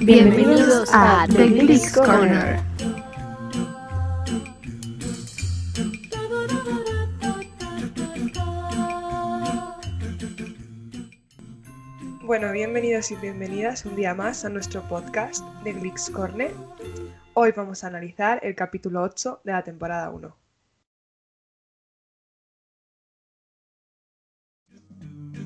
[0.00, 2.60] Bienvenidos a The Glicks Corner.
[12.22, 16.54] Bueno, bienvenidos y bienvenidas un día más a nuestro podcast de Glicks Corner.
[17.34, 20.45] Hoy vamos a analizar el capítulo 8 de la temporada 1.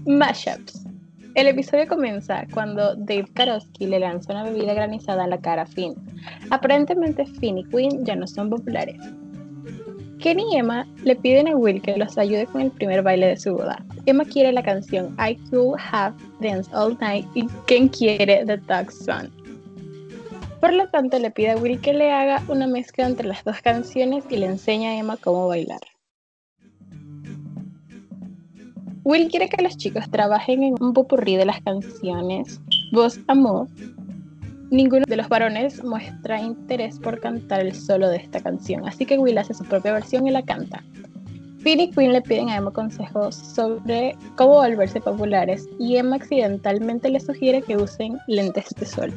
[0.06, 0.86] Mashups.
[1.34, 5.66] El episodio comienza cuando Dave Karofsky le lanza una bebida granizada a la cara a
[5.66, 5.94] Finn.
[6.50, 8.96] Aparentemente Finn y Quinn ya no son populares.
[10.18, 13.36] Ken y Emma le piden a Will que los ayude con el primer baile de
[13.36, 13.84] su boda.
[14.06, 18.90] Emma quiere la canción I Could Have Danced All Night y Ken quiere The Dog
[18.90, 19.30] Sun.
[20.60, 23.62] Por lo tanto, le pide a Will que le haga una mezcla entre las dos
[23.62, 25.80] canciones y le enseña a Emma cómo bailar.
[29.04, 32.60] Will quiere que los chicos trabajen en un popurrí de las canciones
[32.92, 33.66] Voz Amor.
[34.70, 39.18] Ninguno de los varones muestra interés por cantar el solo de esta canción, así que
[39.18, 40.84] Will hace su propia versión y la canta.
[41.60, 47.10] Finn y Quinn le piden a Emma consejos sobre cómo volverse populares y Emma accidentalmente
[47.10, 49.14] le sugiere que usen lentes de sol.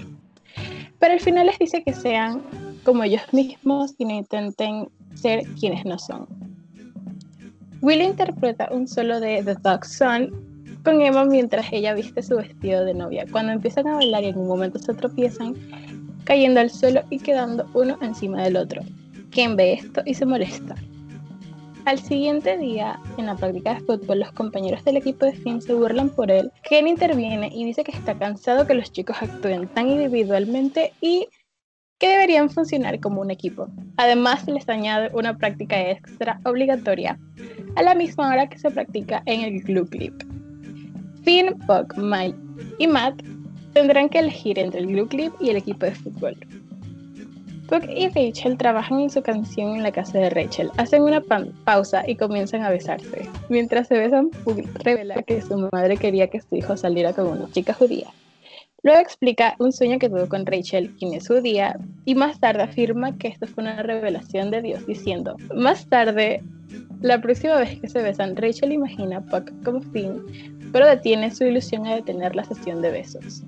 [1.00, 2.42] Pero al final les dice que sean
[2.84, 6.28] como ellos mismos y no intenten ser quienes no son.
[7.84, 10.32] Will interpreta un solo de The Dog Sun
[10.86, 13.26] con Emma mientras ella viste su vestido de novia.
[13.30, 15.54] Cuando empiezan a bailar y en un momento se tropiezan,
[16.24, 18.82] cayendo al suelo y quedando uno encima del otro.
[19.32, 20.76] Ken ve esto y se molesta.
[21.84, 25.74] Al siguiente día, en la práctica de fútbol, los compañeros del equipo de Finn se
[25.74, 26.54] burlan por él.
[26.64, 31.28] Ken interviene y dice que está cansado que los chicos actúen tan individualmente y
[32.04, 33.70] que deberían funcionar como un equipo.
[33.96, 37.18] Además, les añade una práctica extra obligatoria
[37.78, 40.14] a la misma hora que se practica en el glue clip.
[41.24, 42.38] Finn, Puck, Mike
[42.78, 43.24] y Matt
[43.72, 46.36] tendrán que elegir entre el glue clip y el equipo de fútbol.
[47.70, 51.22] Puck y Rachel trabajan en su canción en la casa de Rachel, hacen una
[51.64, 53.30] pausa y comienzan a besarse.
[53.48, 57.50] Mientras se besan, Puck revela que su madre quería que su hijo saliera con una
[57.54, 58.08] chica judía.
[58.84, 63.18] Luego explica un sueño que tuvo con Rachel, quien es judía, y más tarde afirma
[63.18, 66.44] que esto fue una revelación de Dios, diciendo, más tarde,
[67.00, 70.22] la próxima vez que se besan, Rachel imagina a Puck como Finn,
[70.74, 73.44] pero detiene su ilusión a detener la sesión de besos,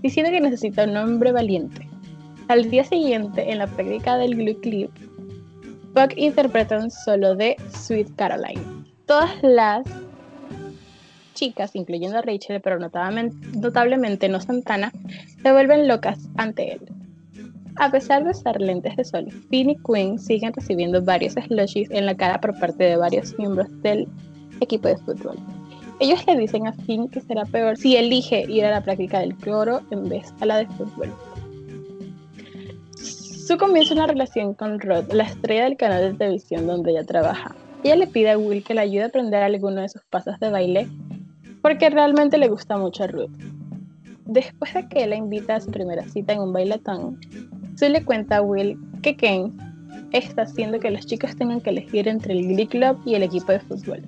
[0.00, 1.86] diciendo que necesita un hombre valiente.
[2.48, 4.90] Al día siguiente, en la práctica del glue clip,
[5.94, 8.62] Puck interpreta un solo de Sweet Caroline.
[9.04, 9.84] Todas las
[11.42, 14.92] chicas, incluyendo a Rachel, pero notablemente no Santana,
[15.42, 16.80] se vuelven locas ante él.
[17.76, 22.06] A pesar de usar lentes de sol, Finn y Quinn siguen recibiendo varios slushies en
[22.06, 24.06] la cara por parte de varios miembros del
[24.60, 25.36] equipo de fútbol.
[25.98, 29.34] Ellos le dicen a Finn que será peor si elige ir a la práctica del
[29.34, 31.12] cloro en vez a la de fútbol.
[32.94, 37.56] Su comienza una relación con Rod, la estrella del canal de televisión donde ella trabaja.
[37.82, 40.50] Ella le pide a Will que le ayude a aprender alguno de sus pasos de
[40.50, 40.88] baile
[41.62, 43.30] porque realmente le gusta mucho a Ruth.
[44.26, 47.18] Después de que la invita a su primera cita en un bailatón,
[47.76, 49.52] Sue le cuenta a Will que Ken
[50.12, 53.52] está haciendo que los chicos tengan que elegir entre el Glee Club y el equipo
[53.52, 54.02] de fútbol.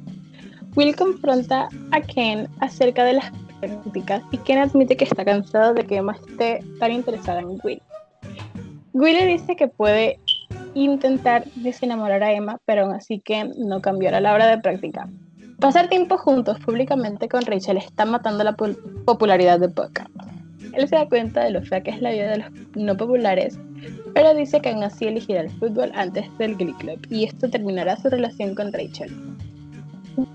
[0.77, 5.85] Will confronta a Ken acerca de las prácticas y Ken admite que está cansado de
[5.85, 7.81] que Emma esté tan interesada en Will.
[8.93, 10.19] Will le dice que puede
[10.75, 15.09] intentar desenamorar a Emma, pero aún así Ken no cambiará la hora de práctica.
[15.61, 18.57] Pasar tiempo juntos públicamente con Rachel está matando la
[19.05, 20.03] popularidad de Puck.
[20.73, 23.59] Él se da cuenta de lo fea que es la vida de los no populares,
[24.15, 27.97] pero dice que aún así elegirá el fútbol antes del Glee Club y esto terminará
[27.97, 29.13] su relación con Rachel.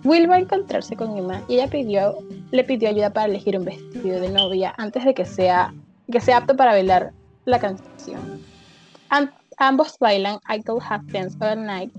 [0.03, 2.13] Will va a encontrarse con Emma y ella
[2.51, 5.73] le pidió ayuda para elegir un vestido de novia antes de que sea,
[6.11, 7.11] que sea apto para bailar
[7.45, 8.19] la canción.
[9.57, 11.91] ambos bailan I Could Have Danced All Night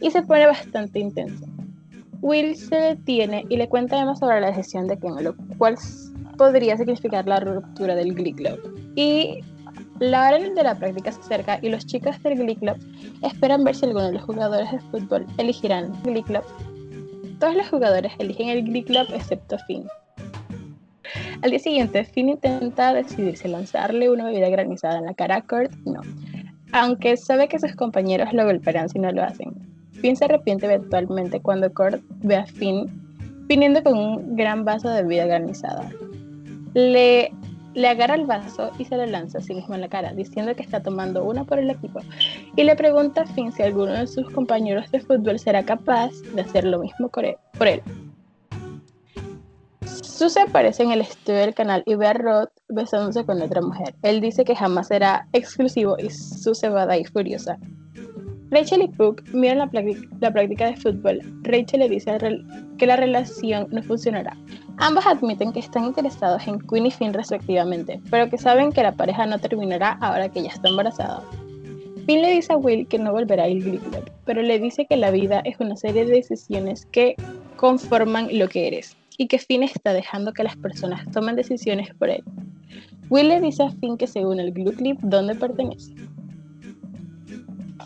[0.00, 1.46] y se pone bastante intenso.
[2.20, 5.76] Will se detiene y le cuenta además sobre la decisión de Ken, lo cual
[6.36, 8.58] podría significar la ruptura del Glee Club.
[8.94, 9.40] Y
[9.98, 12.76] la hora de la práctica se acerca y los chicos del Glee Club
[13.22, 16.44] esperan ver si alguno de los jugadores de fútbol elegirán el Glee Club.
[17.40, 19.86] Todos los jugadores eligen el Glee Club excepto Finn.
[21.42, 25.72] Al día siguiente, Finn intenta decidirse lanzarle una bebida granizada en la cara a Kurt,
[25.84, 26.00] no,
[26.72, 29.75] aunque sabe que sus compañeros lo golpearán si no lo hacen.
[30.00, 32.86] Finn se arrepiente eventualmente cuando Kurt ve a Finn
[33.48, 35.90] viniendo con un gran vaso de bebida granizada.
[36.74, 37.32] Le
[37.76, 40.56] le agarra el vaso y se lo lanza a sí mismo en la cara, diciendo
[40.56, 42.00] que está tomando una por el equipo.
[42.56, 46.40] Y le pregunta a Finn si alguno de sus compañeros de fútbol será capaz de
[46.40, 47.82] hacer lo mismo por él.
[49.84, 53.94] Susie aparece en el estudio del canal y ve a Rod besándose con otra mujer.
[54.00, 57.58] Él dice que jamás será exclusivo y Susie va de ahí furiosa.
[58.50, 61.20] Rachel y Puck miran la, práctica de fútbol.
[61.42, 62.16] Rachel le dice
[62.78, 64.36] que la relación no funcionará.
[64.78, 68.92] Ambos admiten que están interesados en Quinn y Finn respectivamente, pero que saben que la
[68.92, 71.22] pareja no terminará ahora que ella está embarazada.
[72.06, 73.80] Finn le dice a Will que no volverá a ir
[74.24, 77.16] pero le dice que la vida es una serie de decisiones que
[77.56, 82.10] conforman lo que eres, y que Finn está dejando que las personas tomen decisiones por
[82.10, 82.22] él.
[83.08, 85.94] Will le dice a Finn que se une al Glue Club donde pertenece.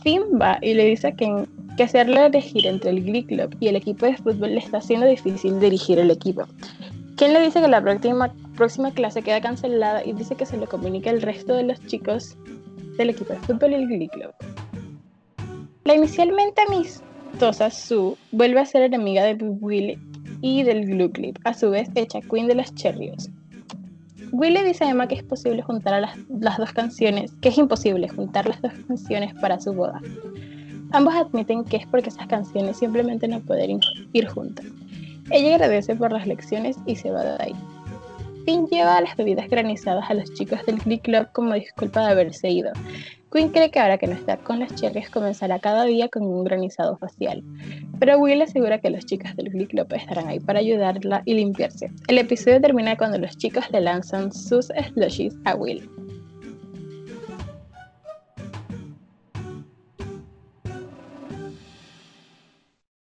[0.07, 4.07] Va y le dice que, que hacerle elegir entre el Glee Club y el equipo
[4.07, 6.47] de fútbol le está haciendo difícil dirigir el equipo.
[7.17, 10.67] Ken le dice que la próxima, próxima clase queda cancelada y dice que se lo
[10.67, 12.37] comunica al resto de los chicos
[12.97, 14.33] del equipo de fútbol y el Glee Club.
[15.85, 19.99] La inicialmente amistosa Sue vuelve a ser enemiga de Will
[20.41, 23.31] y del Glue Clip, a su vez hecha Queen de las Cherries.
[24.33, 27.59] Will le dice a Emma que es posible juntar las, las, dos canciones, que es
[27.59, 30.01] imposible juntar las dos canciones para su boda.
[30.93, 33.81] Ambos admiten que es porque esas canciones simplemente no pueden
[34.13, 34.67] ir juntas.
[35.31, 37.55] Ella agradece por las lecciones y se va de ahí.
[38.45, 42.51] Finn lleva las bebidas granizadas a los chicos del Glee Club como disculpa de haberse
[42.51, 42.73] ido.
[43.33, 46.43] Quinn cree que ahora que no está con las cherries comenzará cada día con un
[46.43, 47.45] granizado facial,
[48.01, 51.93] pero Will asegura que los chicos del Glee Club estarán ahí para ayudarla y limpiarse.
[52.09, 55.89] El episodio termina cuando los chicos le lanzan sus slushies a Will.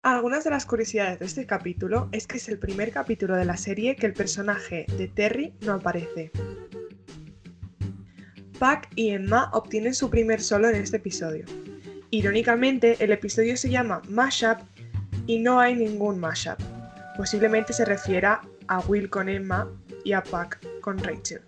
[0.03, 3.57] Algunas de las curiosidades de este capítulo es que es el primer capítulo de la
[3.57, 6.33] serie que el personaje de Terry no aparece.
[8.59, 11.45] Pac y Emma obtienen su primer solo en este episodio.
[12.11, 14.59] Irónicamente, el episodio se llama Mashup
[15.29, 16.59] y no hay ningún mashup.
[17.17, 19.71] Posiblemente se refiera a Will con Emma
[20.05, 21.43] y a Pac con Rachel.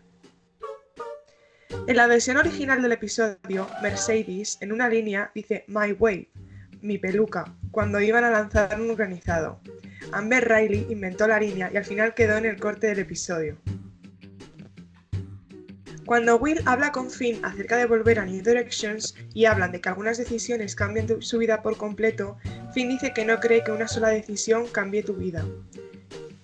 [1.89, 6.29] En la versión original del episodio, Mercedes en una línea dice My Way,
[6.81, 9.61] mi peluca, cuando iban a lanzar un organizado.
[10.13, 13.57] Amber Riley inventó la línea y al final quedó en el corte del episodio.
[16.11, 19.91] Cuando Will habla con Finn acerca de volver a New Directions y hablan de que
[19.91, 22.37] algunas decisiones cambian su vida por completo,
[22.75, 25.47] Finn dice que no cree que una sola decisión cambie tu vida.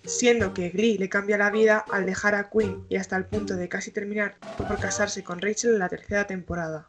[0.04, 3.56] Siendo que Glee le cambia la vida al dejar a Quinn y hasta el punto
[3.56, 6.88] de casi terminar por casarse con Rachel en la tercera temporada.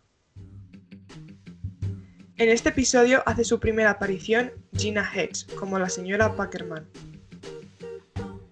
[2.35, 6.87] En este episodio hace su primera aparición Gina Hedge como la señora Packerman.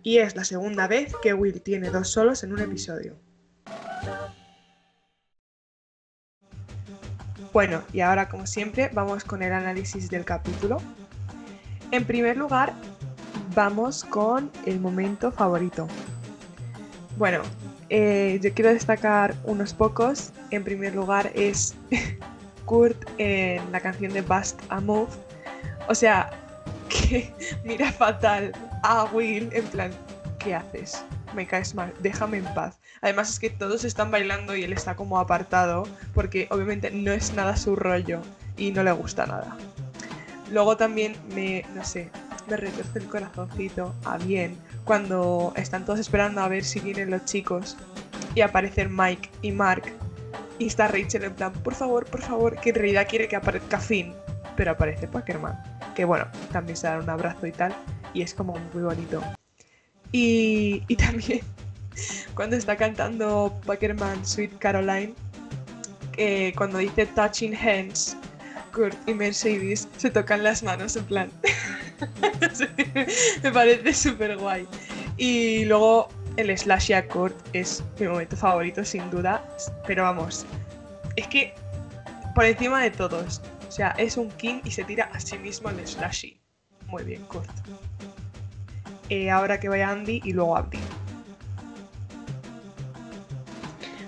[0.02, 3.24] Y es la segunda vez que Will tiene dos solos en un episodio.
[7.56, 10.82] Bueno, y ahora como siempre vamos con el análisis del capítulo.
[11.92, 12.74] En primer lugar,
[13.56, 15.88] vamos con el momento favorito.
[17.16, 17.44] Bueno,
[17.90, 20.34] eh, yo quiero destacar unos pocos.
[20.52, 21.76] En primer lugar es
[22.66, 25.14] Kurt en la canción de Bust a Move.
[25.88, 26.32] O sea,
[26.90, 27.32] que
[27.64, 28.52] mira fatal
[28.84, 29.92] a Will en plan,
[30.40, 31.06] ¿qué haces?
[31.36, 32.80] Me caes mal, déjame en paz.
[33.02, 35.84] Además es que todos están bailando y él está como apartado
[36.14, 38.22] porque obviamente no es nada su rollo
[38.56, 39.58] y no le gusta nada.
[40.50, 42.10] Luego también me, no sé,
[42.48, 47.26] me retuerce el corazoncito a bien cuando están todos esperando a ver si vienen los
[47.26, 47.76] chicos
[48.34, 49.92] y aparecen Mike y Mark
[50.58, 53.78] y está Rachel en plan, por favor, por favor, que en realidad quiere que aparezca
[53.78, 54.14] Finn,
[54.56, 55.62] pero aparece Packerman,
[55.96, 57.76] que bueno, también se dan un abrazo y tal,
[58.14, 59.22] y es como muy bonito.
[60.16, 61.42] Y, y también
[62.36, 65.14] cuando está cantando Packerman Sweet Caroline,
[66.56, 68.16] cuando dice touching hands,
[68.74, 71.32] Kurt y Mercedes se tocan las manos en plan.
[73.44, 74.66] me parece súper guay.
[75.18, 76.08] Y luego
[76.38, 79.46] el slash a Kurt es mi momento favorito sin duda,
[79.86, 80.46] pero vamos,
[81.18, 81.54] es que
[82.34, 85.70] por encima de todos, o sea, es un king y se tira a sí mismo
[85.70, 86.40] el slashy.
[86.88, 87.52] Muy bien, Kurt.
[89.10, 90.80] Eh, ahora que vaya Andy y luego Andy.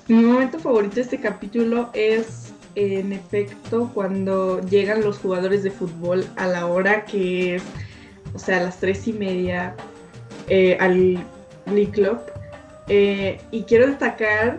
[0.08, 6.25] Mi momento favorito de este capítulo es, en efecto, cuando llegan los jugadores de fútbol
[6.38, 7.63] a la hora que es,
[8.34, 9.75] o sea, a las tres y media
[10.48, 11.20] eh, al
[11.66, 12.20] League Club.
[12.88, 14.58] Eh, y quiero destacar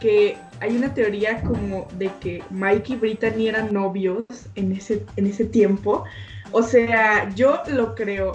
[0.00, 4.24] que hay una teoría como de que Mike y Brittany eran novios
[4.56, 6.04] en ese, en ese tiempo.
[6.50, 8.32] O sea, yo lo creo.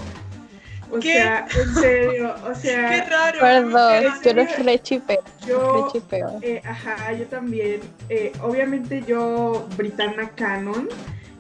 [0.98, 2.90] O sea, en serio, o sea.
[2.90, 3.40] Qué raro.
[3.40, 4.66] Perdón, ¿en yo los serio?
[4.66, 5.24] rechipeo.
[5.48, 6.40] Yo, rechipeo.
[6.42, 7.82] eh, ajá, yo también.
[8.10, 10.88] Eh, obviamente yo, Britanna Canon,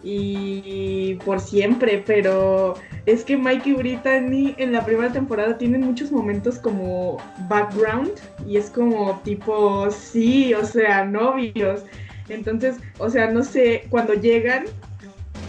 [0.03, 6.12] y por siempre, pero es que Mike y Brittany en la primera temporada tienen muchos
[6.12, 7.17] momentos como
[7.48, 8.12] background
[8.45, 11.83] y es como tipo, sí, o sea, novios.
[12.29, 14.65] Entonces, o sea, no sé, cuando llegan,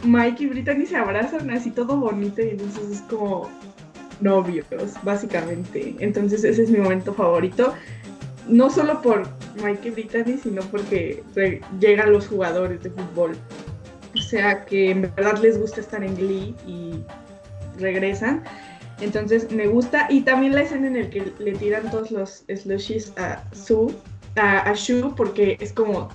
[0.05, 3.49] Mike y Brittany se abrazan así todo bonito y entonces es como
[4.21, 4.67] novios,
[5.03, 5.95] básicamente.
[5.99, 7.75] Entonces ese es mi momento favorito.
[8.49, 9.27] No solo por
[9.63, 11.23] Mike Brittany, sino porque
[11.81, 13.37] llegan los jugadores de fútbol.
[14.15, 17.03] O sea que en verdad les gusta estar en Glee y
[17.79, 18.45] regresan.
[19.01, 20.07] Entonces me gusta.
[20.11, 23.95] Y también la escena en la que le tiran todos los slushies a Sue,
[24.37, 26.09] a, a Shu, porque es como.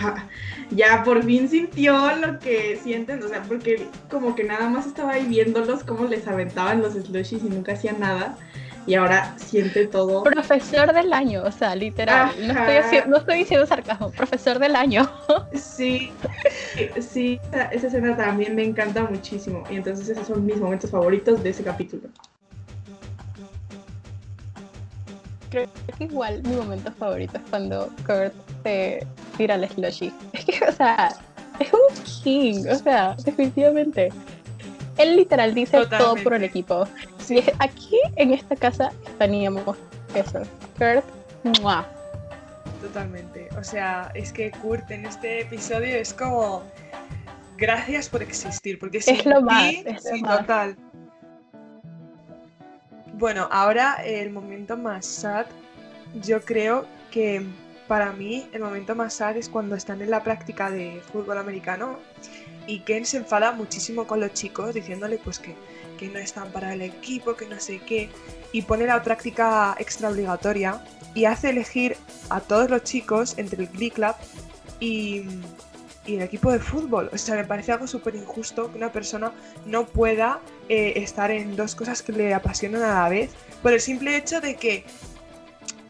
[0.70, 5.12] ya por fin sintió lo que sienten, o sea, porque como que nada más estaba
[5.12, 8.36] ahí viéndolos, cómo les aventaban los slushies y nunca hacían nada.
[8.86, 10.22] Y ahora siente todo.
[10.22, 12.32] Profesor del año, o sea, literal.
[12.40, 15.08] No estoy, no estoy diciendo sarcasmo, profesor del año.
[15.54, 16.10] Sí,
[17.00, 19.64] sí, esa, esa escena también me encanta muchísimo.
[19.70, 22.08] Y entonces esos son mis momentos favoritos de ese capítulo.
[25.50, 29.06] Creo que igual mi momento favorito es cuando Kurt se
[29.40, 30.12] tira al slushy.
[30.34, 31.08] Es que, o sea,
[31.58, 34.10] es un king, o sea, definitivamente.
[34.98, 36.86] Él literal dice todo por el equipo.
[37.30, 39.78] Es- aquí en esta casa teníamos
[40.14, 40.42] eso.
[40.76, 41.04] Kurt,
[41.62, 41.86] ¡mua!
[42.82, 43.48] Totalmente.
[43.58, 46.62] O sea, es que Kurt en este episodio es como.
[47.56, 50.38] Gracias por existir, porque sin lo más, ti- es lo sí, más.
[50.40, 50.76] total.
[53.14, 55.46] Bueno, ahora el momento más sad.
[56.22, 57.42] Yo creo que
[57.90, 61.98] para mí el momento más sad es cuando están en la práctica de fútbol americano
[62.68, 65.56] y Ken se enfada muchísimo con los chicos diciéndole pues que,
[65.98, 68.08] que no están para el equipo, que no sé qué,
[68.52, 71.96] y pone la práctica extra obligatoria y hace elegir
[72.28, 74.14] a todos los chicos entre el Glee Club
[74.78, 75.24] y,
[76.06, 77.10] y el equipo de fútbol.
[77.12, 79.32] O sea, me parece algo súper injusto que una persona
[79.66, 83.30] no pueda eh, estar en dos cosas que le apasionan a la vez
[83.64, 84.84] por el simple hecho de que,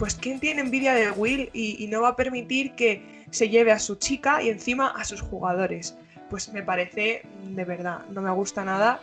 [0.01, 3.79] pues, ¿quién tiene envidia de Will y, no va a permitir que se lleve a
[3.79, 5.95] su chica y encima a sus jugadores?
[6.31, 8.99] Pues me parece, de verdad, no me gusta nada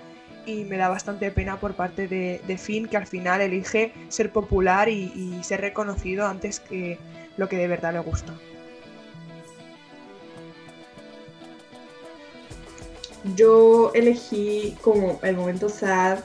[0.48, 4.32] y me da bastante pena por parte de, de Finn que al final elige ser
[4.32, 6.98] popular y, y ser reconocido antes que
[7.38, 8.34] lo que de verdad le gusta.
[13.36, 16.24] Yo elegí como el momento sad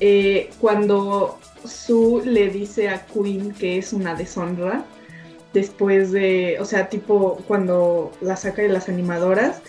[0.00, 4.84] eh, cuando Sue le dice a Queen que es una deshonra
[5.52, 9.60] después de, o sea, tipo cuando la saca de las animadoras.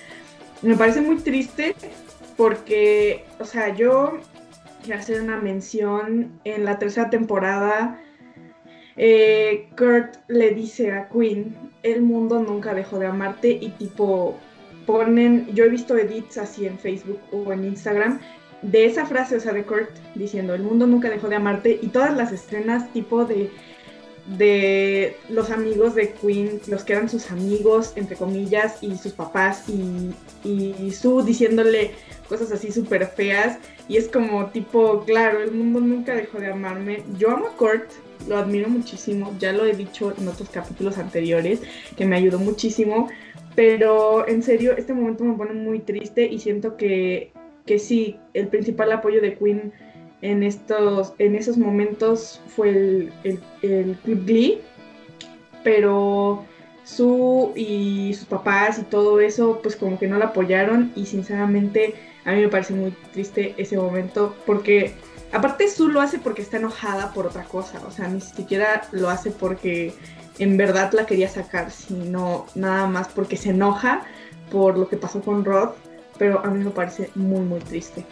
[0.61, 1.75] Me parece muy triste
[2.38, 4.19] porque, o sea, yo
[4.83, 8.00] quiero hacer una mención en la tercera temporada.
[8.95, 14.38] eh, Kurt le dice a Queen, el mundo nunca dejó de amarte y tipo
[14.85, 18.19] ponen, yo he visto edits así en Facebook o en Instagram
[18.62, 21.88] de esa frase, o sea, de Kurt diciendo, el mundo nunca dejó de amarte y
[21.88, 23.50] todas las escenas tipo de
[24.38, 29.65] de los amigos de Queen, los que eran sus amigos, entre comillas, y sus papás,
[29.68, 30.13] y,
[30.44, 31.91] y Sue diciéndole
[32.30, 37.03] cosas así súper feas, y es como tipo, claro, el mundo nunca dejó de amarme.
[37.18, 37.89] Yo amo a Kurt,
[38.27, 41.62] lo admiro muchísimo, ya lo he dicho en otros capítulos anteriores,
[41.98, 43.10] que me ayudó muchísimo,
[43.56, 47.34] pero en serio, este momento me pone muy triste y siento que,
[47.65, 49.74] que sí, el principal apoyo de Queen
[50.22, 54.62] en, estos, en esos momentos fue el, el, el Club Glee,
[55.63, 56.46] pero
[56.84, 61.96] su y sus papás y todo eso, pues como que no la apoyaron y sinceramente
[62.25, 64.94] a mí me parece muy triste ese momento porque
[65.32, 69.10] aparte Su lo hace porque está enojada por otra cosa, o sea, ni siquiera lo
[69.10, 69.94] hace porque
[70.39, 74.03] en verdad la quería sacar, sino nada más porque se enoja
[74.51, 75.72] por lo que pasó con Rod,
[76.22, 78.06] pero a mí me parece muy muy triste.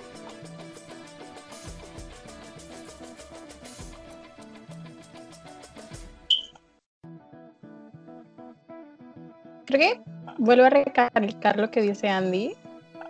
[9.66, 10.02] Creo que
[10.40, 12.56] vuelvo a recalcar lo que dice Andy.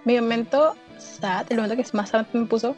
[0.03, 2.75] Mi momento sad, el momento que más sad me puso,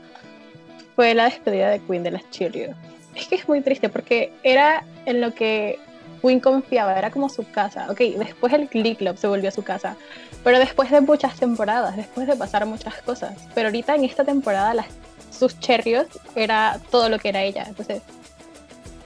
[0.95, 2.77] fue la despedida de Queen de las cheerleaders.
[3.15, 5.79] Es que es muy triste porque era en lo que
[6.21, 7.87] Queen confiaba, era como su casa.
[7.89, 9.95] Ok, después el Glee Club se volvió a su casa,
[10.43, 13.33] pero después de muchas temporadas, después de pasar muchas cosas.
[13.55, 14.87] Pero ahorita en esta temporada, las,
[15.31, 17.65] sus Cheerios era todo lo que era ella.
[17.67, 18.01] Entonces,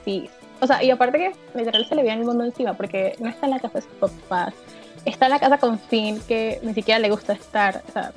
[0.04, 0.28] sí.
[0.60, 3.46] O sea, y aparte que literal se le veía el mundo encima, porque no está
[3.46, 4.54] en la casa de sus papás,
[5.04, 7.82] está en la casa con Finn, que ni siquiera le gusta estar.
[7.88, 8.12] O sea,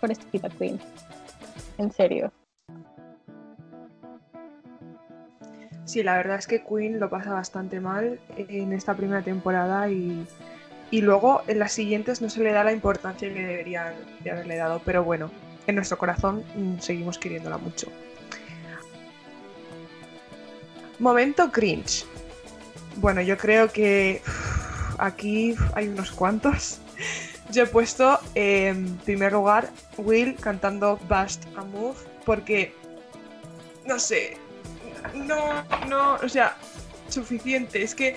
[0.00, 0.80] pobrecita Queen.
[1.78, 2.32] En serio.
[5.88, 10.26] Sí, la verdad es que Queen lo pasa bastante mal en esta primera temporada y,
[10.90, 14.56] y luego en las siguientes no se le da la importancia que deberían de haberle
[14.56, 15.30] dado, pero bueno,
[15.66, 17.90] en nuestro corazón mm, seguimos queriéndola mucho.
[20.98, 22.04] Momento cringe.
[22.96, 24.20] Bueno, yo creo que
[24.98, 26.80] aquí hay unos cuantos.
[27.50, 32.74] Yo he puesto en primer lugar Will cantando Bust a Move porque,
[33.86, 34.36] no sé,
[35.14, 36.56] no, no, o sea,
[37.08, 37.82] suficiente.
[37.82, 38.16] Es que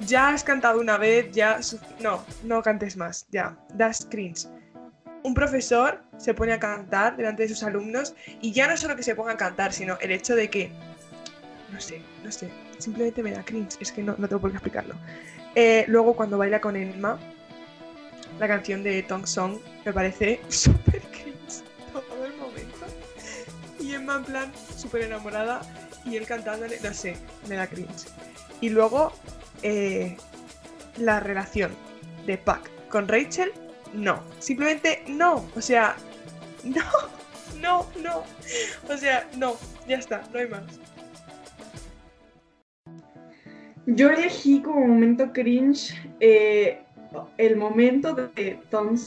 [0.00, 1.60] ya has cantado una vez, ya,
[2.00, 4.48] no, no cantes más, ya, das cringe.
[5.22, 9.02] Un profesor se pone a cantar delante de sus alumnos y ya no solo que
[9.02, 10.70] se ponga a cantar, sino el hecho de que,
[11.72, 14.56] no sé, no sé, simplemente me da cringe, es que no, no tengo por qué
[14.56, 14.94] explicarlo.
[15.54, 17.18] Eh, luego cuando baila con Emma,
[18.38, 21.62] la canción de Tong Song me parece súper cringe
[21.92, 22.86] todo el momento.
[23.80, 25.62] Y Emma en plan súper enamorada
[26.04, 27.16] y él cantándole, no sé,
[27.48, 28.06] me da cringe.
[28.60, 29.12] Y luego
[29.62, 30.16] eh,
[30.98, 31.72] la relación
[32.26, 33.52] de Pac con Rachel,
[33.92, 35.96] no, simplemente no, o sea,
[36.64, 36.84] no,
[37.60, 38.22] no, no,
[38.92, 39.56] o sea, no,
[39.88, 40.64] ya está, no hay más.
[43.86, 46.80] Yo elegí como momento cringe eh,
[47.36, 48.98] el momento de Thong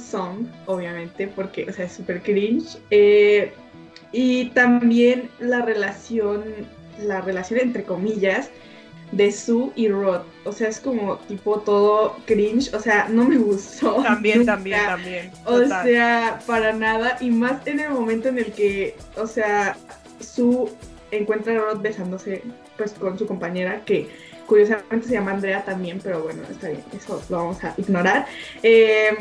[0.00, 2.78] Song, obviamente, porque o sea, es súper cringe.
[2.90, 3.52] eh,
[4.12, 6.44] y también la relación,
[6.98, 8.50] la relación entre comillas,
[9.12, 10.22] de Sue y Rod.
[10.44, 12.72] O sea, es como tipo todo cringe.
[12.74, 14.02] O sea, no me gustó.
[14.02, 14.54] También, nunca.
[14.54, 15.30] también, también.
[15.44, 17.16] O sea, para nada.
[17.20, 19.76] Y más en el momento en el que, o sea,
[20.20, 20.70] Sue
[21.10, 22.42] encuentra a Rod besándose
[22.76, 24.08] pues con su compañera, que
[24.46, 28.26] curiosamente se llama Andrea también, pero bueno, está bien, eso lo vamos a ignorar.
[28.62, 29.16] Eh,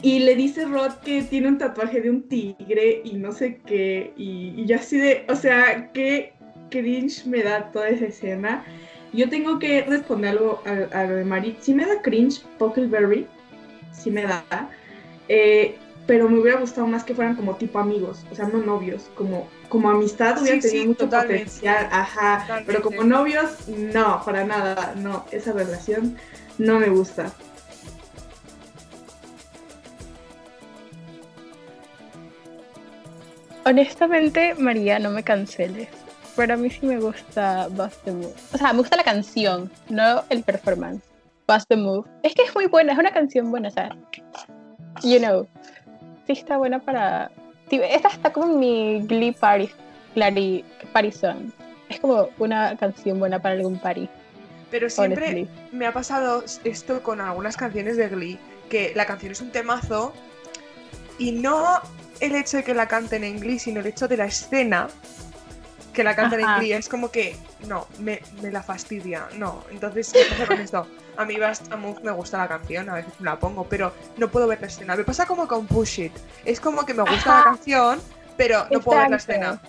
[0.00, 4.12] y le dice Rod que tiene un tatuaje de un tigre y no sé qué,
[4.16, 6.32] y, y yo así de, o sea, qué
[6.70, 8.64] cringe me da toda esa escena.
[9.12, 11.56] Yo tengo que responder algo a, a lo de Mari.
[11.60, 13.26] Sí me da cringe Puckleberry,
[13.92, 14.42] sí me da,
[15.28, 19.10] eh, pero me hubiera gustado más que fueran como tipo amigos, o sea, no novios,
[19.14, 22.72] como, como amistad hubiera Sí, tenido sí, mucho potencial, ajá, Totalmente.
[22.72, 26.16] pero como novios, no, para nada, no, esa relación
[26.58, 27.32] no me gusta.
[33.64, 35.88] Honestamente, María, no me canceles.
[36.34, 38.34] Pero a mí sí me gusta Bust the Move.
[38.54, 41.02] O sea, me gusta la canción, no el performance.
[41.46, 42.08] Bust the Move.
[42.22, 43.96] Es que es muy buena, es una canción buena, o sea.
[45.02, 45.46] You know.
[46.26, 47.30] Sí está buena para.
[47.70, 49.70] Esta está como en mi Glee Party,
[50.14, 51.50] Clary, Party Song.
[51.88, 54.08] Es como una canción buena para algún party.
[54.70, 55.48] Pero siempre honestly.
[55.72, 58.38] me ha pasado esto con algunas canciones de Glee,
[58.70, 60.14] que la canción es un temazo
[61.18, 61.80] y no
[62.22, 64.88] el hecho de que la canten en Glee, sino el hecho de la escena
[65.92, 66.54] que la canten Ajá.
[66.54, 66.72] en Glee.
[66.72, 69.64] Es como que, no, me, me la fastidia, no.
[69.70, 70.86] Entonces, ¿qué pasa con esto?
[71.16, 71.36] A mí
[72.02, 74.96] me gusta la canción, a veces me la pongo, pero no puedo ver la escena.
[74.96, 76.12] Me pasa como con Push It.
[76.44, 78.00] Es como que me gusta la canción,
[78.36, 79.60] pero no puedo ver la escena.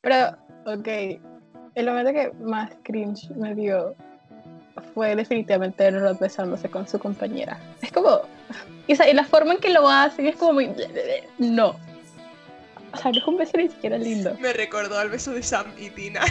[0.00, 0.88] Pero, ok,
[1.74, 3.94] el momento que más cringe me dio
[4.94, 7.58] fue definitivamente Rod besándose con su compañera.
[7.82, 8.22] Es como,
[8.90, 10.68] y, o sea, y la forma en que lo hacen es como muy,
[11.38, 11.78] no.
[12.92, 14.36] O sea, no es un beso ni siquiera lindo.
[14.40, 16.22] Me recordó al beso de Sam y Tina.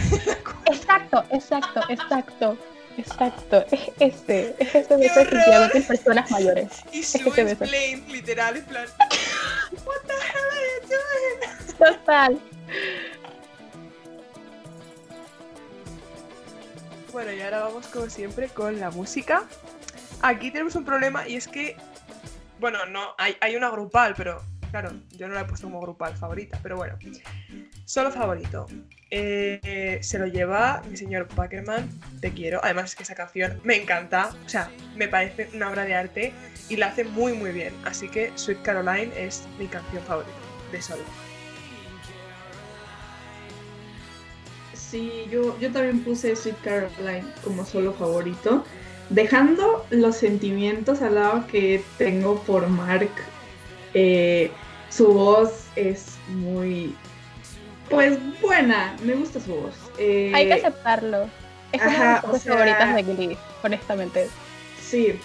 [0.66, 2.58] Exacto, exacto, exacto,
[2.98, 3.64] exacto.
[3.70, 6.68] Es ese, es ese beso definitivamente en personas mayores.
[6.92, 7.68] Y que Sue se es besan.
[7.68, 8.86] plain, literal, en plan.
[9.86, 10.88] What the hell are you
[11.78, 11.94] doing?
[11.96, 12.38] Total.
[17.10, 19.44] Bueno, y ahora vamos como siempre con la música.
[20.20, 21.78] Aquí tenemos un problema y es que,
[22.60, 26.14] bueno, no, hay, hay una grupal, pero claro, yo no la he puesto como grupal
[26.16, 26.96] favorita, pero bueno.
[27.84, 28.66] Solo favorito.
[29.10, 31.88] Eh, se lo lleva mi señor Packerman,
[32.20, 32.60] te quiero.
[32.62, 36.32] Además es que esa canción me encanta, o sea, me parece una obra de arte
[36.68, 37.74] y la hace muy muy bien.
[37.84, 40.32] Así que Sweet Caroline es mi canción favorita
[40.70, 41.02] de Solo.
[44.74, 48.64] Sí, yo, yo también puse Sweet Caroline como solo favorito.
[49.10, 53.10] Dejando los sentimientos al lado que tengo por Mark,
[53.92, 54.50] eh,
[54.88, 56.94] su voz es muy,
[57.88, 59.74] pues buena, me gusta su voz.
[59.98, 61.28] Eh, Hay que aceptarlo.
[61.72, 64.28] Es una de mis sea- favoritas de Glee, honestamente.
[64.80, 65.18] Sí.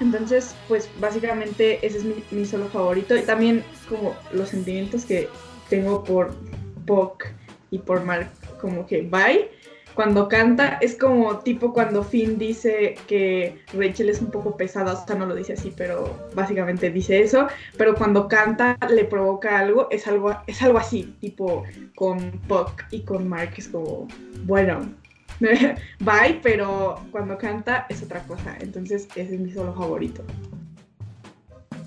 [0.00, 3.16] Entonces, pues básicamente ese es mi, mi solo favorito.
[3.16, 5.28] Y también como los sentimientos que
[5.68, 6.34] tengo por
[6.86, 7.24] Puck
[7.70, 9.50] y por Mark, como que bye.
[9.98, 15.04] Cuando canta es como tipo cuando Finn dice que Rachel es un poco pesada, o
[15.04, 19.88] sea, no lo dice así, pero básicamente dice eso, pero cuando canta le provoca algo,
[19.90, 21.64] es algo, es algo así, tipo
[21.96, 24.06] con Puck y con Mark es como,
[24.44, 24.88] bueno,
[25.98, 30.22] bye, pero cuando canta es otra cosa, entonces ese es mi solo favorito.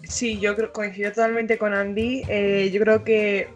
[0.03, 2.23] Sí, yo coincido totalmente con Andy.
[2.27, 3.47] Eh, yo creo que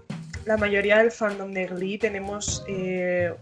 [0.46, 3.34] la mayoría del fandom de Glee tenemos eh,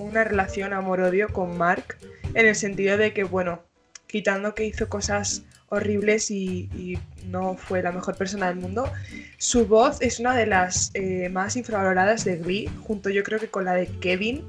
[0.00, 1.96] una relación amor-odio con Mark,
[2.34, 3.62] en el sentido de que, bueno,
[4.06, 8.90] quitando que hizo cosas horribles y, no fue la mejor persona del mundo,
[9.38, 13.48] su voz es una de las eh, más infravaloradas de Glee, junto yo creo que
[13.48, 14.44] con la de Kevin.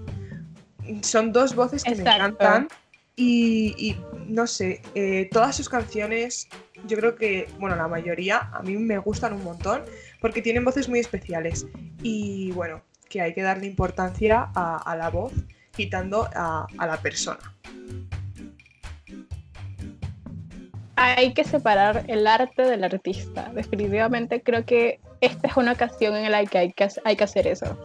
[1.03, 2.67] Son dos voces que me encantan
[3.15, 6.47] y, no sé, eh, todas sus canciones,
[6.87, 9.83] yo creo que, bueno, la mayoría a mí me gustan un montón
[10.19, 11.67] porque tienen voces muy especiales
[12.01, 15.33] y bueno, que hay que darle importancia a, la voz
[15.75, 17.53] quitando a, la persona.
[20.95, 23.51] Hay que separar el arte del artista.
[23.53, 27.47] Definitivamente creo que esta es una ocasión en la que hay que, hay que hacer
[27.47, 27.77] eso.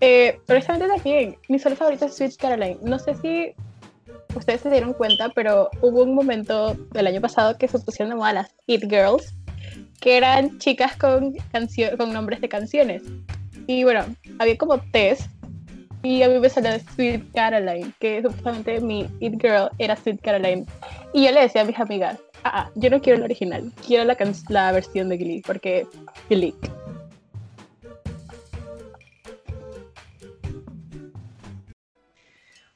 [0.00, 2.78] Eh, honestamente también, mi solo favorito es Sweet Caroline.
[2.82, 3.54] No sé si
[4.34, 8.16] ustedes se dieron cuenta, pero hubo un momento del año pasado que se pusieron de
[8.16, 9.34] moda las It Girls,
[10.00, 11.34] que eran chicas con,
[11.96, 13.02] con nombres de canciones.
[13.66, 14.04] Y bueno,
[14.38, 15.30] había como test
[16.02, 20.66] y a mí me salió Sweet Caroline, que supuestamente mi It Girl era Sweet Caroline.
[21.12, 24.04] Y yo le decía a mis amigas, ah, ah yo no quiero el original, quiero
[24.04, 24.16] la,
[24.48, 25.86] la versión de Glee, porque
[26.28, 26.54] Glee.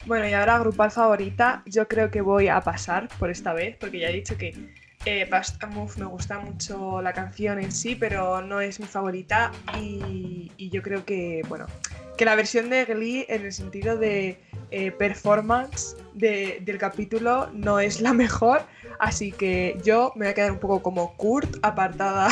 [0.06, 3.98] Bueno, y ahora grupal favorita, yo creo que voy a pasar por esta vez, porque
[3.98, 4.54] ya he dicho que
[5.06, 5.28] eh,
[5.70, 10.82] Move me gusta mucho la canción en sí, pero no es mi favorita y, yo
[10.82, 11.66] creo que, bueno,
[12.18, 14.38] que la versión de Glee en el sentido de
[14.72, 18.66] eh, performance del capítulo no es la mejor,
[18.98, 22.28] así que yo me voy a quedar un poco como Kurt, apartada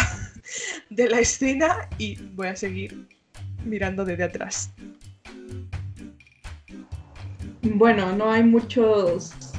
[0.90, 3.06] de la escena y voy a seguir
[3.64, 4.72] mirando desde atrás.
[7.62, 9.53] Bueno, no hay muchos.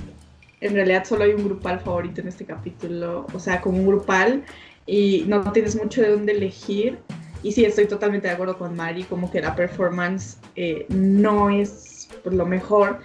[0.66, 3.28] En realidad solo hay un grupal favorito en este capítulo.
[3.34, 4.44] O sea, como un grupal.
[4.86, 7.00] Y no tienes mucho de dónde elegir.
[7.44, 12.10] Y sí, estoy totalmente de acuerdo con Mari, como que la performance eh, no es
[12.24, 13.00] lo mejor.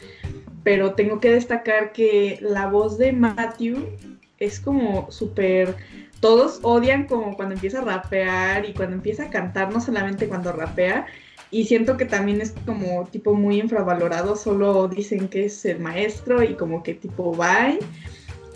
[0.64, 3.88] Pero tengo que destacar que la voz de Matthew
[4.38, 5.76] es como súper
[6.20, 10.52] todos odian como cuando empieza a rapear y cuando empieza a cantar, no solamente cuando
[10.52, 11.06] rapea,
[11.50, 16.42] y siento que también es como tipo muy infravalorado, solo dicen que es el maestro
[16.42, 17.78] y como que tipo bye.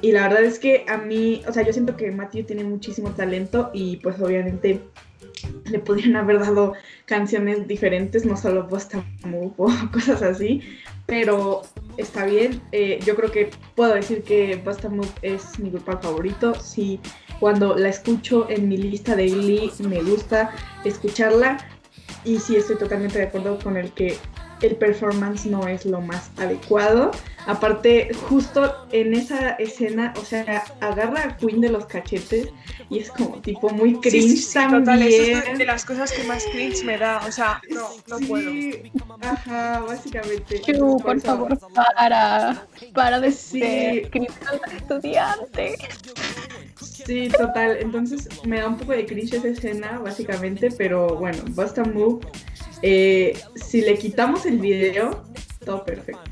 [0.00, 3.11] Y la verdad es que a mí, o sea, yo siento que Matthew tiene muchísimo
[3.11, 4.80] talento y pues obviamente
[5.66, 6.74] le podrían haber dado
[7.07, 10.61] canciones diferentes, no solo Post Move o cosas así,
[11.07, 11.62] pero
[11.96, 12.61] está bien.
[12.72, 16.54] Eh, yo creo que puedo decir que Post Move es mi grupo favorito.
[16.54, 17.00] Sí,
[17.40, 20.50] cuando la escucho en mi lista de Glee me gusta
[20.85, 21.59] escucharla
[22.24, 24.18] y sí estoy totalmente de acuerdo con el que
[24.62, 27.10] el performance no es lo más adecuado.
[27.46, 32.48] Aparte, justo en esa escena, o sea, agarra a Queen de los cachetes
[32.88, 35.42] y es como tipo muy cringe sí, también.
[35.46, 38.50] es de las cosas que más cringe me da, o sea, no, no puedo.
[39.20, 40.62] Ajá, básicamente.
[41.02, 44.10] por, favor, para, para de ser
[44.78, 45.76] estudiante.
[47.04, 47.78] Sí, total.
[47.80, 52.26] Entonces me da un poco de cringe esa escena, básicamente, pero bueno, Basta Move.
[52.82, 55.24] Eh, si le quitamos el video,
[55.64, 56.30] todo perfecto.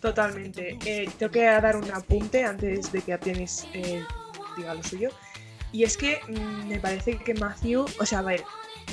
[0.00, 0.78] Totalmente.
[0.84, 4.04] Eh, tengo que dar un apunte antes de que Artemis eh,
[4.56, 5.10] diga lo suyo.
[5.72, 8.42] Y es que mm, me parece que Matthew, o sea, a ver,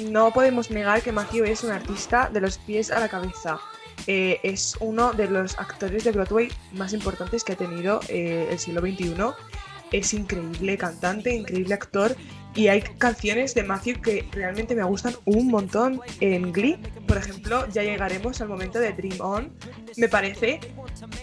[0.10, 3.60] no podemos negar que Matthew es un artista de los pies a la cabeza.
[4.08, 8.82] Eh, es uno de los actores de Broadway más importantes que ha tenido el siglo
[8.82, 9.14] XXI
[9.94, 12.16] es increíble cantante, increíble actor
[12.56, 16.78] y hay canciones de Matthew que realmente me gustan un montón en Glee.
[17.08, 19.52] Por ejemplo, ya llegaremos al momento de Dream On.
[19.98, 20.60] Me parece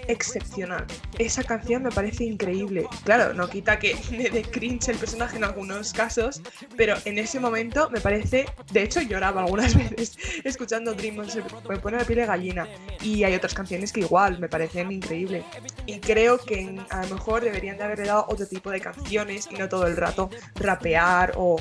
[0.09, 0.87] excepcional.
[1.19, 2.87] Esa canción me parece increíble.
[3.05, 6.43] Claro, no quita que me dé cringe el personaje en algunos casos,
[6.77, 8.47] pero en ese momento me parece.
[8.73, 11.31] De hecho, lloraba algunas veces escuchando Dream On.
[11.31, 12.69] Se me pone la piel de gallina.
[13.03, 15.45] Y hay otras canciones que igual me parecen increíbles.
[15.87, 19.55] Y creo que a lo mejor deberían de haberle dado otro tipo de canciones y
[19.55, 21.57] no todo el rato rapear o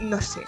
[0.00, 0.40] no sé.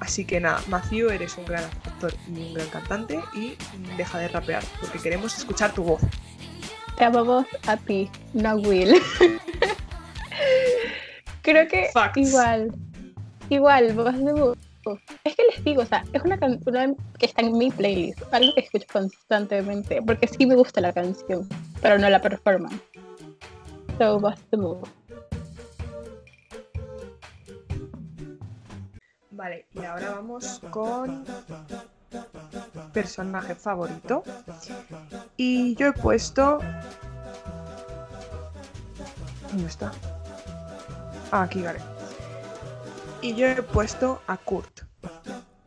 [0.00, 3.56] Así que nada, Matthew, eres un gran actor y un gran cantante y
[3.96, 6.00] deja de rapear porque queremos escuchar tu voz.
[6.96, 8.94] Te amamos a ti, no Will.
[11.42, 12.72] Creo que igual,
[13.48, 15.00] igual, voz de poco.
[15.24, 18.54] Es que les digo, o sea, es una canción que está en mi playlist, algo
[18.54, 21.48] que escucho constantemente, porque sí me gusta la canción,
[21.80, 22.80] pero no la performance.
[23.98, 24.97] So, what's the move?
[29.38, 31.24] Vale, y ahora vamos con
[32.92, 34.24] personaje favorito.
[35.36, 36.58] Y yo he puesto...
[39.52, 39.92] ¿Dónde está?
[41.30, 41.78] Ah, aquí, vale.
[43.22, 44.80] Y yo he puesto a Kurt.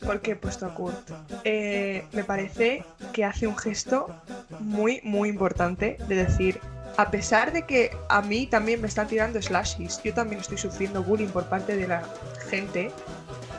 [0.02, 1.10] ¿Por qué he puesto a Kurt?
[1.46, 4.14] Eh, me parece que hace un gesto
[4.60, 6.60] muy, muy importante de decir,
[6.98, 11.02] a pesar de que a mí también me están tirando slashes, yo también estoy sufriendo
[11.02, 12.04] bullying por parte de la
[12.50, 12.92] gente,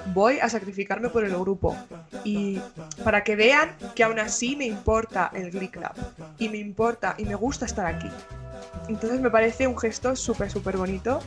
[0.06, 1.76] voy a sacrificarme por el grupo.
[2.24, 2.60] Y
[3.04, 5.92] para que vean que aún así me importa el Glee Club.
[6.38, 8.08] Y me importa y me gusta estar aquí.
[8.88, 11.20] Entonces me parece un gesto súper, súper bonito.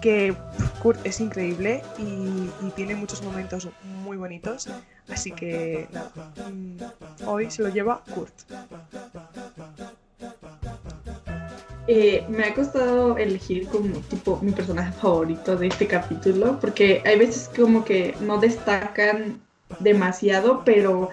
[0.00, 0.36] Que
[0.82, 3.68] Kurt es increíble y, y tiene muchos momentos
[4.04, 4.68] muy bonitos.
[5.08, 6.10] Así que nada,
[6.50, 8.32] mm, hoy se lo lleva Kurt.
[11.86, 17.18] Eh, me ha costado elegir como tipo mi personaje favorito de este capítulo, porque hay
[17.18, 19.40] veces como que no destacan
[19.80, 21.10] demasiado, pero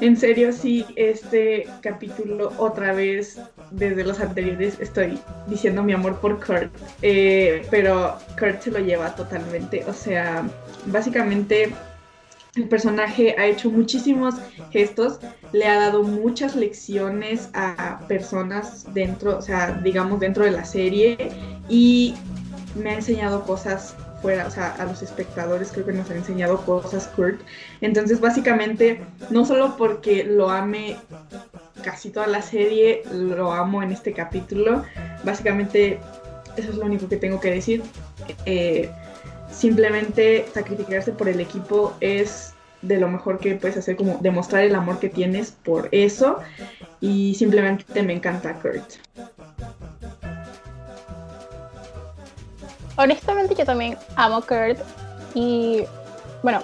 [0.00, 6.44] en serio sí, este capítulo otra vez, desde los anteriores, estoy diciendo mi amor por
[6.44, 10.44] Kurt, eh, pero Kurt se lo lleva totalmente, o sea,
[10.86, 11.72] básicamente
[12.56, 14.34] el personaje ha hecho muchísimos
[14.70, 15.20] gestos,
[15.52, 21.16] le ha dado muchas lecciones a personas dentro, o sea, digamos dentro de la serie
[21.68, 22.14] y
[22.74, 26.58] me ha enseñado cosas fuera, o sea, a los espectadores creo que nos ha enseñado
[26.64, 27.40] cosas Kurt.
[27.80, 30.96] Entonces, básicamente, no solo porque lo ame
[31.82, 34.84] casi toda la serie, lo amo en este capítulo,
[35.24, 35.98] básicamente
[36.56, 37.82] eso es lo único que tengo que decir.
[38.46, 38.90] Eh,
[39.52, 44.74] simplemente sacrificarse por el equipo es de lo mejor que puedes hacer, como demostrar el
[44.74, 46.38] amor que tienes por eso.
[47.00, 48.94] Y simplemente me encanta Kurt.
[52.96, 54.78] Honestamente yo también amo Kurt
[55.34, 55.84] y
[56.42, 56.62] bueno,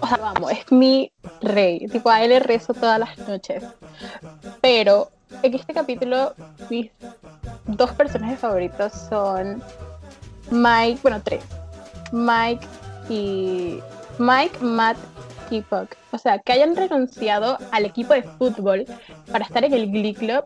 [0.00, 3.64] o sea, amo, es mi rey, tipo a él le rezo todas las noches.
[4.60, 5.10] Pero
[5.42, 6.34] en este capítulo
[6.68, 6.90] mis
[7.66, 9.62] dos personajes favoritos son
[10.50, 11.42] Mike, bueno, tres.
[12.12, 12.66] Mike
[13.08, 13.80] y
[14.18, 14.96] Mike, Matt
[15.50, 15.96] y Puck.
[16.12, 18.84] O sea, que hayan renunciado al equipo de fútbol
[19.30, 20.44] para estar en el Glee Club,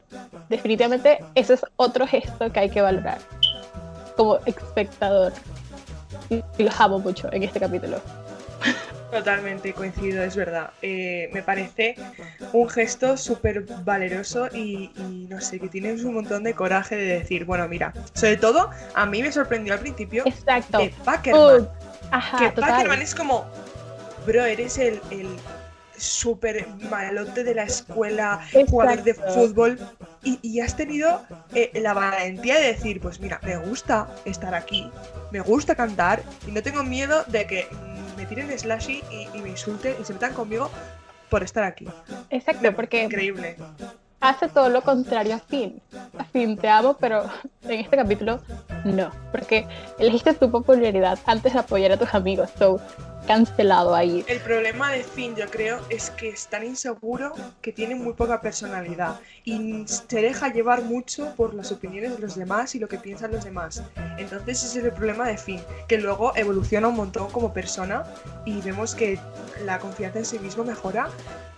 [0.49, 3.19] definitivamente ese es otro gesto que hay que valorar
[4.17, 5.33] como espectador.
[6.31, 7.99] Y los amo mucho en este capítulo.
[9.11, 10.71] Totalmente coincido, es verdad.
[10.83, 11.95] Eh, me parece
[12.53, 17.19] un gesto súper valeroso y, y, no sé, que tienes un montón de coraje de
[17.19, 20.79] decir, bueno, mira, sobre todo a mí me sorprendió al principio Exacto.
[20.79, 21.63] de Packerman.
[21.63, 21.69] Uh,
[22.11, 22.71] ajá, que total.
[22.71, 23.47] Packerman es como,
[24.27, 25.29] bro, eres el, el
[25.97, 29.79] súper malote de la escuela, jugador de fútbol
[30.23, 31.23] y, y has tenido
[31.55, 34.91] eh, la valentía de decir, pues mira, me gusta estar aquí,
[35.31, 37.69] me gusta cantar y no tengo miedo de que
[38.17, 40.71] me tiren slashy y, y me insulten y se metan conmigo
[41.31, 41.87] por estar aquí.
[42.31, 43.57] Exacto, porque Increíble.
[44.29, 45.81] Hace todo lo contrario a Finn.
[46.19, 47.25] A Finn te amo, pero
[47.63, 48.41] en este capítulo
[48.85, 49.67] no, porque
[49.99, 52.81] elegiste tu popularidad antes de apoyar a tus amigos, so
[53.27, 54.23] cancelado ahí.
[54.29, 57.33] El problema de Finn, yo creo, es que es tan inseguro
[57.63, 62.35] que tiene muy poca personalidad y se deja llevar mucho por las opiniones de los
[62.35, 63.83] demás y lo que piensan los demás.
[64.19, 68.05] Entonces ese es el problema de Finn, que luego evoluciona un montón como persona
[68.45, 69.19] y vemos que
[69.65, 71.09] la confianza en sí mismo mejora,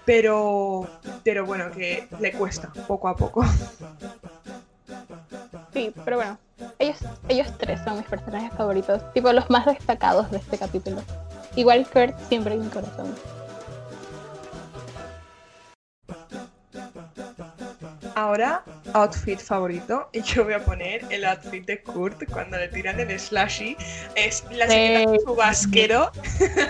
[0.07, 0.89] pero,
[1.25, 3.45] pero bueno, que le cuesta poco a poco.
[5.75, 6.39] Sí, pero bueno,
[6.79, 11.03] ellos, ellos tres son mis personajes favoritos, tipo los más destacados de este capítulo.
[11.57, 13.15] Igual Kurt siempre en mi corazón.
[18.15, 18.63] Ahora,
[18.95, 20.09] outfit favorito.
[20.13, 23.77] Y yo voy a poner el outfit de Kurt cuando le tiran el slashy.
[24.15, 25.05] Es la chaqueta Sí.
[25.05, 26.11] con su vasquero.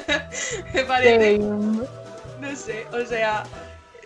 [0.75, 1.40] Me parece.
[2.40, 3.44] No sé, o sea,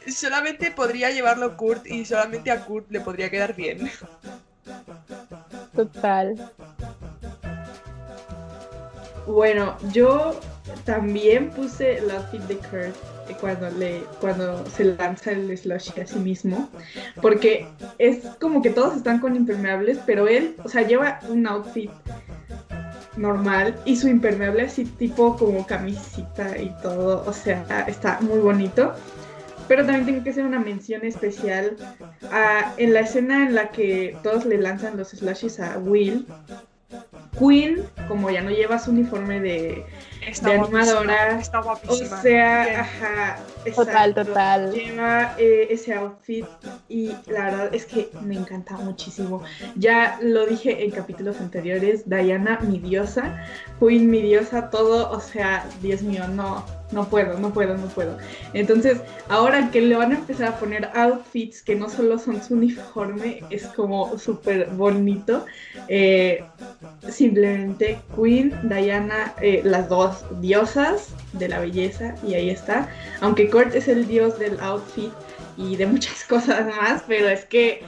[0.08, 3.90] solamente podría llevarlo Kurt y solamente a Kurt le podría quedar bien.
[5.74, 6.50] Total.
[9.26, 10.38] Bueno, yo
[10.84, 12.96] también puse el outfit de Kurt
[13.34, 16.68] cuando le cuando se lanza el slushy a sí mismo,
[17.20, 17.66] porque
[17.98, 21.90] es como que todos están con impermeables, pero él, o sea, lleva un outfit
[23.16, 28.94] normal y su impermeable así tipo como camisita y todo, o sea, está muy bonito.
[29.68, 31.76] Pero también tengo que hacer una mención especial
[32.32, 36.26] a, en la escena en la que todos le lanzan los slushies a Will,
[37.38, 39.84] Queen, como ya no lleva su uniforme de,
[40.26, 42.80] Está de guapísima, animadora, Está o sea, Bien.
[42.80, 43.38] ajá,
[43.74, 44.72] Total, total.
[44.72, 46.44] Lleva eh, ese outfit
[46.88, 49.42] y la verdad es que me encanta muchísimo.
[49.76, 53.44] Ya lo dije en capítulos anteriores, Diana, mi diosa,
[53.78, 58.18] Queen, mi diosa, todo, o sea, Dios mío, no, no puedo, no puedo, no puedo.
[58.52, 62.54] Entonces, ahora que le van a empezar a poner outfits que no solo son su
[62.54, 65.44] uniforme, es como súper bonito.
[65.88, 66.44] Eh,
[67.08, 72.88] simplemente Queen, Diana, eh, las dos diosas de la belleza, y ahí está.
[73.20, 75.12] Aunque Kurt es el dios del outfit
[75.56, 77.82] y de muchas cosas más, pero es que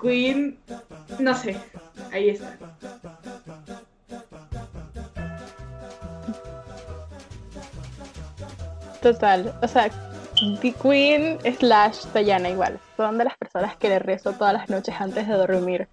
[0.00, 0.58] Queen,
[1.18, 1.56] no sé,
[2.12, 2.56] ahí está.
[9.12, 9.88] Total, o sea,
[10.60, 12.78] The Queen slash Diana igual.
[12.96, 15.88] Son de las personas que le rezo todas las noches antes de dormir.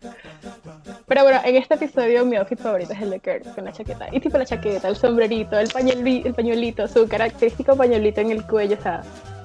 [1.07, 4.07] Pero bueno, en este episodio mi outfit favorito es el de Kurt, con la chaqueta.
[4.11, 8.45] Y tipo la chaqueta, el sombrerito, el, pañueli- el pañuelito, su característico pañuelito en el
[8.45, 9.01] cuello, o sea,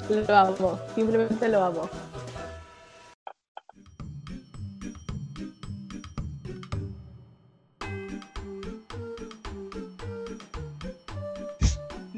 [0.08, 1.88] lo amo, simplemente lo amo.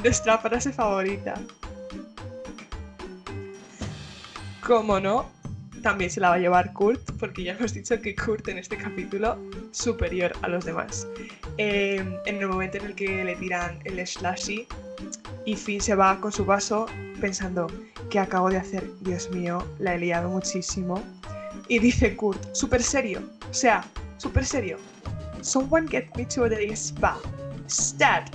[0.02, 1.34] Nuestra frase favorita.
[4.66, 5.30] Como no,
[5.82, 8.76] también se la va a llevar Kurt, porque ya hemos dicho que Kurt en este
[8.76, 9.38] capítulo
[9.70, 11.06] superior a los demás.
[11.58, 14.66] Eh, en el momento en el que le tiran el slashy
[15.44, 16.86] y Finn se va con su vaso
[17.20, 17.68] pensando
[18.10, 21.02] que acabo de hacer, Dios mío, la he liado muchísimo.
[21.68, 23.84] Y dice Kurt, súper serio, o sea,
[24.18, 24.78] súper serio.
[25.42, 27.18] Someone get me to the spa.
[27.68, 28.30] Stat.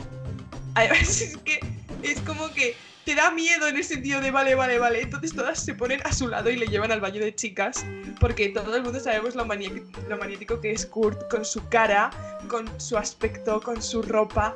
[0.78, 1.60] Además es que
[2.04, 5.02] es como que te da miedo en el sentido de vale, vale, vale.
[5.02, 7.84] Entonces todas se ponen a su lado y le llevan al baño de chicas.
[8.20, 12.12] Porque todo el mundo sabemos lo, lo maniático que es Kurt con su cara,
[12.48, 14.56] con su aspecto, con su ropa.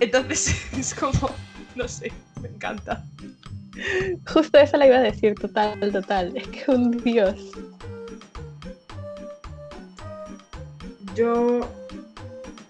[0.00, 1.30] Entonces es como,
[1.74, 3.02] no sé, me encanta.
[4.26, 6.36] Justo eso la iba a decir, total, total.
[6.36, 7.40] Es que un dios.
[11.14, 11.60] Yo,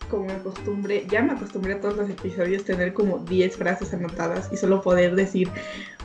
[0.08, 4.48] como me acostumbré, ya me acostumbré a todos los episodios tener como 10 frases anotadas
[4.52, 5.48] y solo poder decir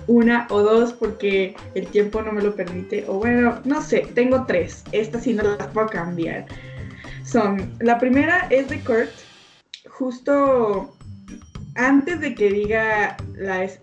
[0.07, 3.05] una o dos porque el tiempo no me lo permite.
[3.07, 4.83] O bueno, no sé, tengo tres.
[4.91, 6.45] Estas sí no las puedo cambiar.
[7.23, 9.11] Son, la primera es de Kurt,
[9.89, 10.95] justo
[11.75, 13.79] antes de que diga la, es-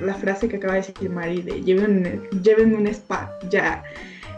[0.00, 3.82] la frase que acaba de decir Mari de llévenme un spa, ya.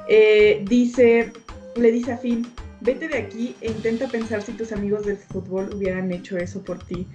[0.09, 1.33] Eh, dice,
[1.77, 2.47] le dice a Finn,
[2.83, 6.79] vete de aquí e intenta pensar si tus amigos del fútbol hubieran hecho eso por
[6.79, 7.07] ti.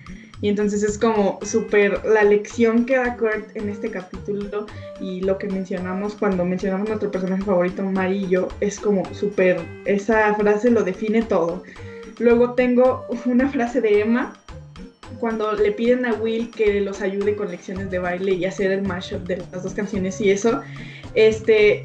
[0.41, 4.65] Y entonces es como súper la lección que da Kurt en este capítulo
[5.01, 8.29] y lo que mencionamos cuando mencionamos nuestro personaje favorito, Mari
[8.61, 11.63] es como súper, esa frase lo define todo.
[12.19, 14.33] Luego tengo una frase de Emma
[15.19, 18.83] cuando le piden a Will que los ayude con lecciones de baile y hacer el
[18.83, 20.61] mashup de las dos canciones y eso,
[21.15, 21.83] este,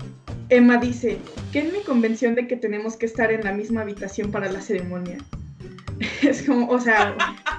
[0.52, 1.18] Emma dice,
[1.50, 5.16] Ken me convenció de que tenemos que estar en la misma habitación para la ceremonia.
[6.22, 7.16] Es como, o sea,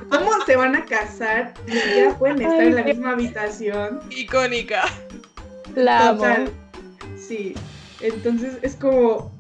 [0.10, 4.00] ¿cómo se van a casar y ya pueden estar en la misma habitación?
[4.12, 4.84] Icónica.
[5.76, 6.20] La amo.
[6.20, 6.52] Total.
[7.18, 7.56] Sí,
[8.02, 9.32] entonces es como,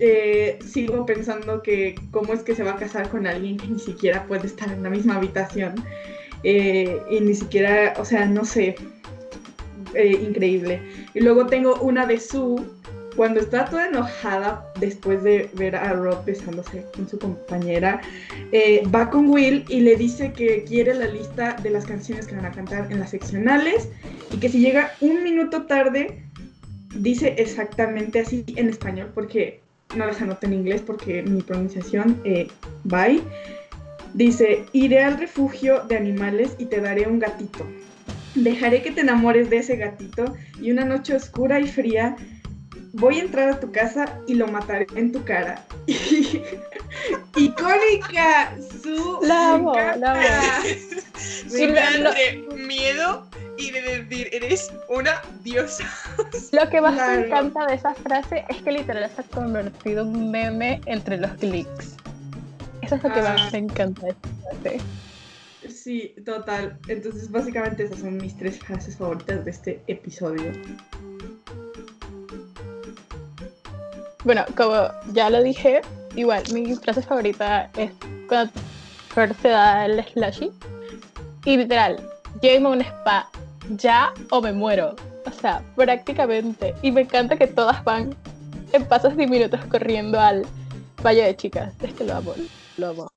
[0.00, 3.78] eh, sigo pensando que cómo es que se va a casar con alguien que ni
[3.78, 5.74] siquiera puede estar en la misma habitación.
[6.42, 8.76] Eh, y ni siquiera, o sea, no sé,
[9.94, 10.80] eh, increíble.
[11.14, 12.62] Y luego tengo una de Sue,
[13.18, 18.00] cuando está toda enojada después de ver a Rob besándose con su compañera,
[18.52, 22.36] eh, va con Will y le dice que quiere la lista de las canciones que
[22.36, 23.88] van a cantar en las seccionales
[24.32, 26.22] y que si llega un minuto tarde,
[26.94, 29.62] dice exactamente así en español, porque
[29.96, 32.46] no las anoté en inglés porque mi pronunciación, eh,
[32.84, 33.20] bye.
[34.14, 37.66] Dice, iré al refugio de animales y te daré un gatito.
[38.36, 42.14] Dejaré que te enamores de ese gatito y una noche oscura y fría
[42.98, 45.64] voy a entrar a tu casa y lo mataré en tu cara.
[47.36, 48.56] ¡Icónica!
[48.82, 50.22] Su La amo, la amo.
[51.50, 55.84] De miedo y de decir, eres una diosa.
[56.52, 57.20] Lo que más Claro.
[57.20, 61.16] me encanta de esa frase es que literal se ha convertido en un meme entre
[61.18, 61.96] los clics.
[62.82, 63.34] Eso es lo que Ah.
[63.36, 64.20] más me encanta de esa
[64.60, 64.80] frase.
[65.68, 66.78] Sí, total.
[66.88, 70.52] Entonces, básicamente esas son mis tres frases favoritas de este episodio.
[74.28, 75.80] Bueno, como ya lo dije,
[76.14, 77.90] igual mi frase favorita es
[78.28, 80.52] cuando se da el slushy.
[81.46, 81.98] Y literal,
[82.42, 83.30] llévenme a un spa,
[83.70, 84.96] ya o me muero.
[85.24, 86.74] O sea, prácticamente.
[86.82, 88.14] Y me encanta que todas van
[88.74, 90.44] en pasos diminutos corriendo al
[91.02, 91.72] Valle de Chicas.
[91.80, 92.34] Es que lo amo,
[92.76, 93.08] lo amo.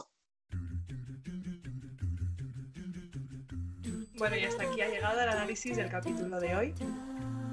[4.17, 6.73] Bueno, y hasta aquí ha llegado el análisis del capítulo de hoy.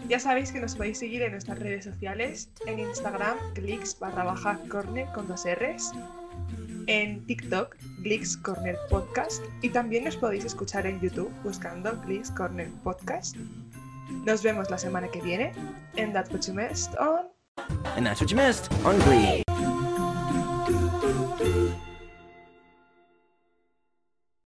[0.08, 4.58] Ya sabéis que nos podéis seguir en nuestras redes sociales, en Instagram, Glix barra baja
[4.68, 5.92] corner con dos R's,
[6.86, 12.68] en TikTok, Glix Corner Podcast, y también nos podéis escuchar en YouTube buscando Glix Corner
[12.84, 13.36] Podcast.
[14.24, 15.52] Nos vemos la semana que viene
[15.96, 17.28] en That What You Missed on
[17.96, 19.47] And that's what you missed on Glee.